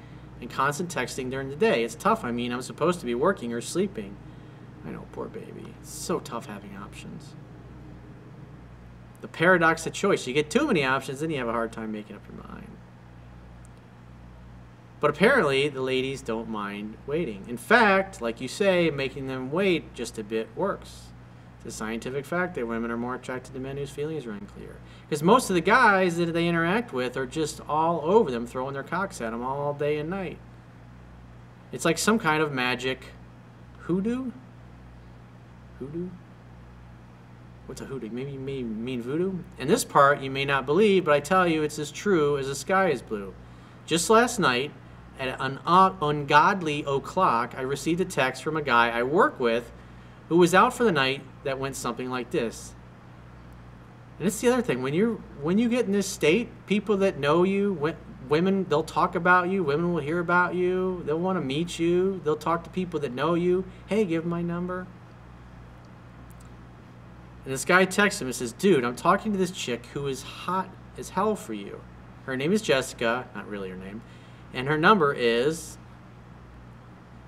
and 0.42 0.50
constant 0.50 0.94
texting 0.94 1.30
during 1.30 1.48
the 1.48 1.56
day. 1.56 1.84
It's 1.84 1.94
tough. 1.94 2.24
I 2.24 2.32
mean, 2.32 2.52
I'm 2.52 2.60
supposed 2.60 3.00
to 3.00 3.06
be 3.06 3.14
working 3.14 3.54
or 3.54 3.62
sleeping. 3.62 4.14
I 4.86 4.90
know, 4.90 5.06
poor 5.12 5.28
baby. 5.28 5.72
It's 5.80 5.90
so 5.90 6.18
tough 6.18 6.46
having 6.46 6.76
options. 6.76 7.34
The 9.22 9.28
paradox 9.28 9.86
of 9.86 9.94
choice. 9.94 10.26
You 10.26 10.34
get 10.34 10.50
too 10.50 10.66
many 10.66 10.84
options, 10.84 11.20
then 11.20 11.30
you 11.30 11.38
have 11.38 11.48
a 11.48 11.52
hard 11.52 11.72
time 11.72 11.92
making 11.92 12.16
up 12.16 12.22
your 12.28 12.42
mind. 12.46 12.66
But 15.00 15.10
apparently, 15.10 15.68
the 15.68 15.80
ladies 15.80 16.22
don't 16.22 16.48
mind 16.48 16.96
waiting. 17.06 17.44
In 17.48 17.56
fact, 17.56 18.20
like 18.20 18.40
you 18.40 18.46
say, 18.46 18.90
making 18.90 19.26
them 19.26 19.50
wait 19.50 19.94
just 19.94 20.18
a 20.18 20.22
bit 20.22 20.48
works. 20.54 21.06
It's 21.64 21.74
a 21.74 21.76
scientific 21.76 22.24
fact 22.24 22.56
that 22.56 22.66
women 22.66 22.90
are 22.90 22.96
more 22.96 23.14
attracted 23.14 23.54
to 23.54 23.60
men 23.60 23.76
whose 23.76 23.90
feelings 23.90 24.26
are 24.26 24.32
unclear. 24.32 24.76
Because 25.08 25.22
most 25.22 25.50
of 25.50 25.54
the 25.54 25.60
guys 25.60 26.16
that 26.16 26.32
they 26.32 26.48
interact 26.48 26.92
with 26.92 27.16
are 27.16 27.26
just 27.26 27.60
all 27.68 28.00
over 28.04 28.30
them, 28.30 28.46
throwing 28.46 28.74
their 28.74 28.82
cocks 28.82 29.20
at 29.20 29.30
them 29.30 29.42
all 29.42 29.72
day 29.74 29.98
and 29.98 30.10
night. 30.10 30.38
It's 31.70 31.84
like 31.84 31.98
some 31.98 32.18
kind 32.18 32.42
of 32.42 32.52
magic 32.52 33.06
hoodoo? 33.80 34.30
Hoodoo? 35.78 36.10
What's 37.66 37.80
a 37.80 37.84
hoodoo? 37.84 38.10
Maybe 38.10 38.32
you 38.32 38.40
may 38.40 38.62
mean 38.62 39.02
voodoo? 39.02 39.38
And 39.58 39.70
this 39.70 39.84
part 39.84 40.20
you 40.20 40.30
may 40.30 40.44
not 40.44 40.66
believe, 40.66 41.04
but 41.04 41.14
I 41.14 41.20
tell 41.20 41.46
you 41.46 41.62
it's 41.62 41.78
as 41.78 41.90
true 41.90 42.36
as 42.38 42.48
the 42.48 42.54
sky 42.54 42.90
is 42.90 43.02
blue. 43.02 43.34
Just 43.86 44.10
last 44.10 44.38
night, 44.38 44.72
at 45.18 45.40
an 45.40 45.60
ungodly 45.66 46.84
o'clock, 46.86 47.54
I 47.56 47.62
received 47.62 48.00
a 48.00 48.04
text 48.04 48.42
from 48.42 48.56
a 48.56 48.62
guy 48.62 48.90
I 48.90 49.02
work 49.02 49.38
with 49.38 49.70
who 50.28 50.38
was 50.38 50.54
out 50.54 50.74
for 50.74 50.84
the 50.84 50.92
night 50.92 51.22
that 51.44 51.58
went 51.58 51.76
something 51.76 52.10
like 52.10 52.30
this. 52.30 52.74
And 54.18 54.26
it's 54.26 54.40
the 54.40 54.52
other 54.52 54.62
thing 54.62 54.82
when 54.82 54.94
you 54.94 55.22
when 55.40 55.58
you 55.58 55.68
get 55.68 55.86
in 55.86 55.92
this 55.92 56.06
state, 56.06 56.48
people 56.66 56.96
that 56.98 57.18
know 57.18 57.42
you, 57.42 57.72
women, 58.28 58.64
they'll 58.68 58.82
talk 58.82 59.14
about 59.14 59.48
you. 59.50 59.62
Women 59.62 59.92
will 59.92 60.00
hear 60.00 60.18
about 60.18 60.54
you. 60.54 61.02
They'll 61.04 61.18
want 61.18 61.36
to 61.38 61.44
meet 61.44 61.78
you. 61.78 62.20
They'll 62.24 62.36
talk 62.36 62.64
to 62.64 62.70
people 62.70 63.00
that 63.00 63.12
know 63.12 63.34
you. 63.34 63.64
Hey, 63.86 64.04
give 64.04 64.24
my 64.24 64.42
number. 64.42 64.86
And 67.44 67.52
this 67.52 67.64
guy 67.64 67.84
texts 67.84 68.20
him 68.20 68.28
and 68.28 68.34
says, 68.34 68.52
"Dude, 68.52 68.84
I'm 68.84 68.96
talking 68.96 69.32
to 69.32 69.38
this 69.38 69.50
chick 69.50 69.86
who 69.86 70.06
is 70.06 70.22
hot 70.22 70.68
as 70.96 71.10
hell 71.10 71.34
for 71.34 71.54
you. 71.54 71.80
Her 72.26 72.36
name 72.36 72.52
is 72.52 72.62
Jessica, 72.62 73.28
not 73.34 73.48
really 73.48 73.70
her 73.70 73.76
name, 73.76 74.02
and 74.54 74.68
her 74.68 74.78
number 74.78 75.12
is." 75.12 75.76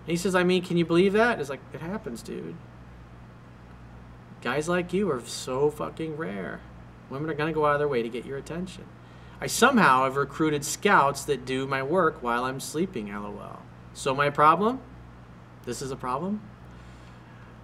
And 0.07 0.11
he 0.11 0.17
says, 0.17 0.35
"I 0.35 0.45
mean, 0.45 0.63
can 0.63 0.77
you 0.77 0.85
believe 0.85 1.13
that?" 1.15 1.41
It's 1.41 1.51
like 1.51 1.61
it 1.73 1.81
happens, 1.81 2.23
dude. 2.23 2.55
Guys 4.43 4.69
like 4.69 4.93
you 4.93 5.11
are 5.11 5.21
so 5.21 5.71
fucking 5.71 6.17
rare. 6.17 6.61
Women 7.11 7.31
are 7.31 7.35
going 7.35 7.53
to 7.53 7.55
go 7.55 7.67
out 7.67 7.75
of 7.75 7.79
their 7.79 7.89
way 7.89 8.03
to 8.03 8.09
get 8.09 8.27
your 8.27 8.37
attention. 8.39 8.85
I 9.41 9.47
somehow 9.47 10.05
have 10.05 10.17
recruited 10.17 10.65
scouts 10.65 11.25
that 11.25 11.45
do 11.45 11.67
my 11.67 11.83
work 11.83 12.23
while 12.23 12.45
I'm 12.45 12.61
sleeping, 12.61 13.13
lol. 13.13 13.63
So 13.95 14.15
my 14.15 14.31
problem? 14.31 14.81
This 15.65 15.83
is 15.83 15.91
a 15.91 15.97
problem? 15.97 16.41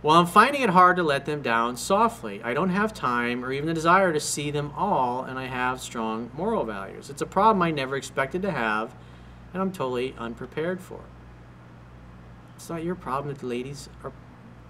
Well, 0.03 0.17
I'm 0.17 0.27
finding 0.27 0.63
it 0.63 0.71
hard 0.71 0.97
to 0.97 1.03
let 1.03 1.27
them 1.27 1.43
down 1.43 1.77
softly. 1.77 2.43
I 2.43 2.55
don't 2.55 2.71
have 2.71 2.95
time 2.95 3.45
or 3.45 3.53
even 3.53 3.67
the 3.67 3.75
desire 3.75 4.15
to 4.15 4.21
see 4.21 4.51
them 4.51 4.73
all, 4.75 5.25
and 5.25 5.39
I 5.39 5.45
have 5.45 5.81
strong 5.81 6.31
moral 6.35 6.65
values. 6.65 7.11
It's 7.11 7.21
a 7.21 7.27
problem 7.27 7.61
I 7.61 7.71
never 7.71 7.97
expected 7.97 8.41
to 8.43 8.51
have, 8.51 8.95
and 9.53 9.61
I'm 9.61 9.73
totally 9.73 10.15
unprepared 10.19 10.81
for. 10.81 11.01
It's 12.57 12.71
not 12.71 12.83
your 12.83 12.95
problem 12.95 13.35
that 13.35 13.41
the 13.41 13.47
ladies 13.47 13.91
are, 14.03 14.13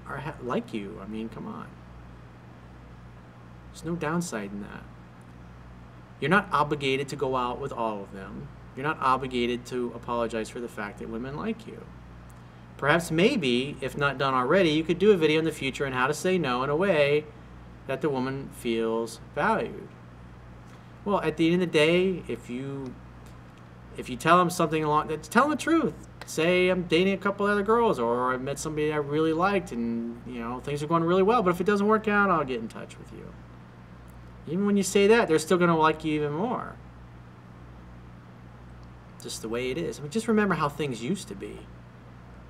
are 0.08 0.34
like 0.42 0.75
you. 0.75 1.00
I 1.00 1.06
mean, 1.06 1.28
come 1.28 1.46
on. 1.46 1.68
There's 3.72 3.84
no 3.84 3.94
downside 3.94 4.50
in 4.50 4.62
that. 4.62 4.82
You're 6.18 6.30
not 6.30 6.49
obligated 6.50 7.08
to 7.08 7.16
go 7.16 7.37
out 7.37 7.60
with 7.60 7.72
all 7.72 8.02
of 8.02 8.12
them. 8.12 8.49
You're 8.76 8.87
not 8.87 8.99
obligated 9.00 9.64
to 9.66 9.92
apologize 9.94 10.50
for 10.50 10.58
the 10.58 10.68
fact 10.68 10.99
that 10.99 11.08
women 11.08 11.37
like 11.37 11.68
you. 11.68 11.84
Perhaps 12.80 13.10
maybe, 13.10 13.76
if 13.82 13.94
not 13.94 14.16
done 14.16 14.32
already, 14.32 14.70
you 14.70 14.82
could 14.82 14.99
do 14.99 15.12
a 15.12 15.16
video 15.16 15.38
in 15.38 15.44
the 15.44 15.52
future 15.52 15.84
on 15.84 15.92
how 15.92 16.06
to 16.06 16.14
say 16.14 16.38
no 16.38 16.62
in 16.62 16.70
a 16.70 16.75
way 16.75 17.26
that 17.87 18.00
the 18.00 18.08
woman 18.08 18.49
feels 18.54 19.20
valued. 19.34 19.87
Well, 21.04 21.20
at 21.20 21.37
the 21.37 21.52
end 21.52 21.62
of 21.62 21.70
the 21.70 21.78
day, 21.78 22.22
if 22.26 22.49
you 22.49 22.94
if 23.99 24.08
you 24.08 24.16
tell 24.16 24.38
them 24.38 24.49
something 24.49 24.82
along, 24.82 25.08
tell 25.08 25.42
them 25.42 25.50
the 25.50 25.56
truth. 25.58 25.92
Say 26.25 26.70
I'm 26.70 26.84
dating 26.84 27.12
a 27.12 27.18
couple 27.18 27.44
other 27.44 27.62
girls, 27.62 27.99
or 27.99 28.32
I 28.32 28.38
met 28.38 28.58
somebody 28.58 28.90
I 28.94 28.96
really 28.96 29.34
liked, 29.34 29.72
and 29.72 30.22
you 30.26 30.40
know 30.40 30.60
things 30.60 30.82
are 30.82 30.87
going 30.87 31.04
really 31.04 31.22
well. 31.22 31.42
But 31.42 31.50
if 31.50 31.60
it 31.60 31.64
doesn't 31.64 31.87
work 31.87 32.08
out, 32.08 32.30
I'll 32.30 32.46
get 32.46 32.60
in 32.60 32.68
touch 32.68 32.96
with 32.96 33.12
you. 33.12 33.30
Even 34.46 34.64
when 34.64 34.78
you 34.78 34.82
say 34.82 35.06
that, 35.06 35.28
they're 35.28 35.38
still 35.38 35.58
going 35.58 35.68
to 35.68 35.76
like 35.76 36.02
you 36.02 36.14
even 36.14 36.32
more. 36.32 36.76
Just 39.22 39.42
the 39.42 39.50
way 39.50 39.70
it 39.70 39.76
is. 39.76 39.99
I 39.99 40.02
mean, 40.02 40.10
just 40.10 40.28
remember 40.28 40.54
how 40.54 40.70
things 40.70 41.02
used 41.02 41.28
to 41.28 41.34
be 41.34 41.58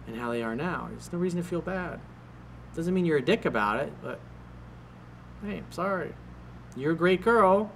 and 0.07 0.17
how 0.17 0.31
they 0.31 0.43
are 0.43 0.57
now. 0.57 0.89
There's 0.91 1.13
no 1.13 1.19
reason 1.19 1.43
to 1.43 1.49
feel 1.49 1.61
bad. 1.61 2.01
Doesn't 2.75 2.95
mean 2.95 3.05
you're 3.05 3.19
a 3.19 3.25
dick 3.25 3.45
about 3.45 3.81
it, 3.81 3.93
but 4.03 4.21
hey, 5.45 5.59
I'm 5.59 5.73
sorry. 5.73 6.13
You're 6.77 6.93
a 6.93 6.97
great 6.97 7.23
girl, 7.23 7.73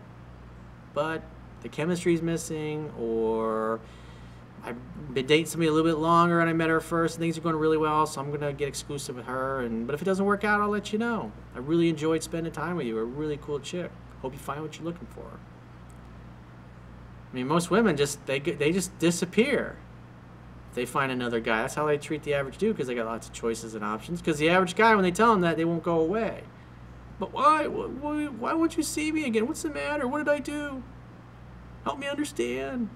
but 0.92 1.22
the 1.62 1.68
chemistry's 1.68 2.22
missing, 2.22 2.92
or 2.98 3.80
I've 4.64 4.76
been 5.12 5.26
dating 5.26 5.46
somebody 5.46 5.68
a 5.68 5.72
little 5.72 5.90
bit 5.90 5.98
longer 5.98 6.40
and 6.40 6.48
I 6.48 6.52
met 6.52 6.70
her 6.70 6.80
first 6.80 7.16
and 7.16 7.22
things 7.22 7.36
are 7.36 7.42
going 7.42 7.56
really 7.56 7.76
well, 7.76 8.06
so 8.06 8.20
I'm 8.20 8.32
to 8.38 8.52
get 8.52 8.68
exclusive 8.68 9.16
with 9.16 9.26
her. 9.26 9.60
And 9.60 9.86
But 9.86 9.94
if 9.94 10.02
it 10.02 10.04
doesn't 10.06 10.24
work 10.24 10.44
out, 10.44 10.60
I'll 10.60 10.70
let 10.70 10.92
you 10.92 10.98
know. 10.98 11.32
I 11.54 11.58
really 11.58 11.88
enjoyed 11.88 12.22
spending 12.22 12.52
time 12.52 12.76
with 12.76 12.86
you. 12.86 12.98
A 12.98 13.04
really 13.04 13.38
cool 13.42 13.60
chick. 13.60 13.90
Hope 14.22 14.32
you 14.32 14.38
find 14.38 14.62
what 14.62 14.76
you're 14.76 14.86
looking 14.86 15.06
for. 15.08 15.26
I 17.30 17.34
mean, 17.34 17.46
most 17.46 17.70
women 17.70 17.96
just, 17.96 18.24
they, 18.26 18.38
they 18.38 18.72
just 18.72 18.96
disappear. 18.98 19.76
They 20.74 20.86
find 20.86 21.12
another 21.12 21.40
guy. 21.40 21.62
That's 21.62 21.74
how 21.74 21.86
they 21.86 21.98
treat 21.98 22.24
the 22.24 22.34
average 22.34 22.58
dude 22.58 22.74
because 22.74 22.88
they 22.88 22.94
got 22.94 23.06
lots 23.06 23.28
of 23.28 23.32
choices 23.32 23.74
and 23.74 23.84
options. 23.84 24.20
Because 24.20 24.38
the 24.38 24.50
average 24.50 24.74
guy, 24.74 24.94
when 24.94 25.04
they 25.04 25.12
tell 25.12 25.32
him 25.32 25.40
that, 25.42 25.56
they 25.56 25.64
won't 25.64 25.84
go 25.84 26.00
away. 26.00 26.42
But 27.18 27.32
why? 27.32 27.66
Why, 27.68 28.26
why 28.26 28.54
won't 28.54 28.76
you 28.76 28.82
see 28.82 29.12
me 29.12 29.24
again? 29.24 29.46
What's 29.46 29.62
the 29.62 29.70
matter? 29.70 30.08
What 30.08 30.18
did 30.18 30.28
I 30.28 30.40
do? 30.40 30.82
Help 31.84 31.98
me 31.98 32.08
understand. 32.08 32.88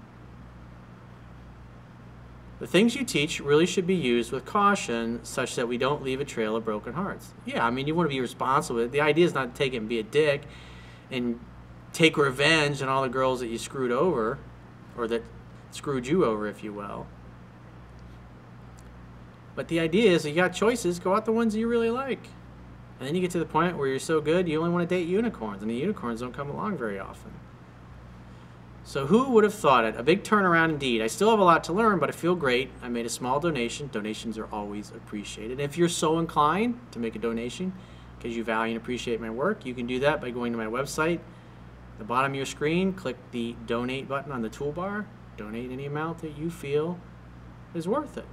The 2.59 2.67
things 2.67 2.95
you 2.95 3.05
teach 3.05 3.39
really 3.39 3.65
should 3.65 3.87
be 3.87 3.95
used 3.95 4.33
with 4.33 4.43
caution 4.43 5.21
such 5.23 5.55
that 5.55 5.69
we 5.69 5.77
don't 5.77 6.03
leave 6.03 6.19
a 6.19 6.25
trail 6.25 6.57
of 6.57 6.65
broken 6.65 6.93
hearts. 6.93 7.33
Yeah, 7.45 7.65
I 7.65 7.69
mean, 7.69 7.87
you 7.87 7.95
want 7.95 8.09
to 8.09 8.13
be 8.13 8.19
responsible. 8.19 8.85
The 8.85 8.99
idea 8.99 9.25
is 9.25 9.33
not 9.33 9.55
to 9.55 9.57
take 9.57 9.73
it 9.73 9.77
and 9.77 9.87
be 9.87 9.99
a 9.99 10.03
dick 10.03 10.43
and 11.09 11.39
take 11.93 12.17
revenge 12.17 12.81
on 12.81 12.89
all 12.89 13.01
the 13.01 13.09
girls 13.09 13.39
that 13.39 13.47
you 13.47 13.57
screwed 13.57 13.91
over, 13.91 14.39
or 14.97 15.07
that 15.07 15.23
screwed 15.71 16.05
you 16.05 16.25
over, 16.25 16.47
if 16.47 16.61
you 16.61 16.73
will. 16.73 17.07
But 19.59 19.67
the 19.67 19.81
idea 19.81 20.13
is 20.13 20.25
you 20.25 20.33
got 20.33 20.53
choices, 20.53 20.99
go 20.99 21.13
out 21.13 21.25
the 21.25 21.33
ones 21.33 21.53
you 21.53 21.67
really 21.67 21.89
like. 21.89 22.29
And 22.97 23.05
then 23.05 23.13
you 23.13 23.19
get 23.19 23.31
to 23.31 23.39
the 23.39 23.45
point 23.45 23.77
where 23.77 23.89
you're 23.89 23.99
so 23.99 24.21
good, 24.21 24.47
you 24.47 24.57
only 24.57 24.69
want 24.69 24.87
to 24.87 24.95
date 24.95 25.05
unicorns, 25.05 25.61
and 25.61 25.69
the 25.69 25.75
unicorns 25.75 26.21
don't 26.21 26.33
come 26.33 26.49
along 26.49 26.77
very 26.77 26.97
often. 26.97 27.33
So 28.85 29.07
who 29.07 29.31
would 29.31 29.43
have 29.43 29.53
thought 29.53 29.83
it? 29.83 29.97
A 29.97 30.01
big 30.01 30.23
turnaround 30.23 30.69
indeed. 30.69 31.01
I 31.01 31.07
still 31.07 31.29
have 31.29 31.39
a 31.39 31.43
lot 31.43 31.65
to 31.65 31.73
learn, 31.73 31.99
but 31.99 32.07
I 32.07 32.13
feel 32.13 32.35
great. 32.35 32.71
I 32.81 32.87
made 32.87 33.05
a 33.05 33.09
small 33.09 33.41
donation. 33.41 33.89
Donations 33.91 34.37
are 34.37 34.47
always 34.49 34.91
appreciated. 34.91 35.59
If 35.59 35.77
you're 35.77 35.89
so 35.89 36.19
inclined 36.19 36.79
to 36.91 36.99
make 36.99 37.17
a 37.17 37.19
donation, 37.19 37.73
because 38.17 38.37
you 38.37 38.45
value 38.45 38.75
and 38.75 38.81
appreciate 38.81 39.19
my 39.19 39.29
work, 39.29 39.65
you 39.65 39.73
can 39.73 39.87
do 39.87 39.99
that 39.99 40.21
by 40.21 40.29
going 40.29 40.53
to 40.53 40.57
my 40.57 40.67
website. 40.67 41.19
the 41.97 42.05
bottom 42.05 42.31
of 42.31 42.35
your 42.37 42.45
screen, 42.45 42.93
click 42.93 43.17
the 43.31 43.57
donate 43.67 44.07
button 44.07 44.31
on 44.31 44.41
the 44.41 44.49
toolbar. 44.49 45.03
Donate 45.35 45.69
any 45.69 45.85
amount 45.85 46.19
that 46.19 46.37
you 46.37 46.49
feel 46.49 46.97
is 47.73 47.89
worth 47.89 48.17
it. 48.17 48.25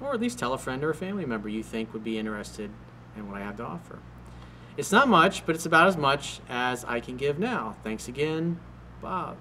Or 0.00 0.12
at 0.12 0.20
least 0.20 0.38
tell 0.38 0.52
a 0.52 0.58
friend 0.58 0.82
or 0.84 0.90
a 0.90 0.94
family 0.94 1.24
member 1.24 1.48
you 1.48 1.62
think 1.62 1.92
would 1.92 2.04
be 2.04 2.18
interested 2.18 2.70
in 3.16 3.28
what 3.28 3.40
I 3.40 3.44
have 3.44 3.56
to 3.56 3.64
offer. 3.64 3.98
It's 4.76 4.90
not 4.90 5.08
much, 5.08 5.46
but 5.46 5.54
it's 5.54 5.66
about 5.66 5.86
as 5.86 5.96
much 5.96 6.40
as 6.48 6.84
I 6.84 7.00
can 7.00 7.16
give 7.16 7.38
now. 7.38 7.76
Thanks 7.84 8.08
again, 8.08 8.58
Bob. 9.00 9.36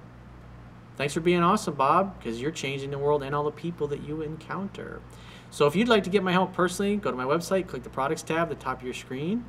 Thanks 0.95 1.13
for 1.13 1.21
being 1.21 1.41
awesome, 1.41 1.73
Bob, 1.73 2.17
because 2.17 2.39
you're 2.39 2.51
changing 2.51 2.91
the 2.91 2.99
world 2.99 3.23
and 3.23 3.33
all 3.33 3.43
the 3.43 3.51
people 3.51 3.87
that 3.87 4.03
you 4.03 4.21
encounter. 4.21 5.01
So 5.49 5.65
if 5.65 5.75
you'd 5.75 5.87
like 5.87 6.03
to 6.03 6.11
get 6.11 6.23
my 6.23 6.31
help 6.31 6.53
personally, 6.53 6.97
go 6.97 7.09
to 7.09 7.17
my 7.17 7.25
website, 7.25 7.67
click 7.67 7.83
the 7.83 7.89
products 7.89 8.21
tab 8.21 8.51
at 8.51 8.59
the 8.59 8.63
top 8.63 8.79
of 8.79 8.83
your 8.83 8.93
screen, 8.93 9.45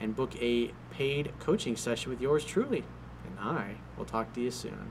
and 0.00 0.16
book 0.16 0.34
a 0.40 0.72
paid 0.90 1.32
coaching 1.38 1.76
session 1.76 2.10
with 2.10 2.20
yours 2.20 2.44
truly. 2.44 2.82
And 3.24 3.38
I 3.38 3.76
will 3.96 4.04
talk 4.04 4.32
to 4.34 4.40
you 4.40 4.50
soon. 4.50 4.90